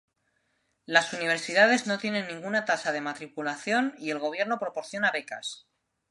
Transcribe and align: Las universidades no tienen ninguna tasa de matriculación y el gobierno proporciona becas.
Las 0.87 1.13
universidades 1.13 1.85
no 1.85 1.99
tienen 1.99 2.25
ninguna 2.25 2.65
tasa 2.65 2.91
de 2.91 3.01
matriculación 3.01 3.93
y 3.99 4.09
el 4.09 4.17
gobierno 4.17 4.57
proporciona 4.57 5.11
becas. 5.11 5.67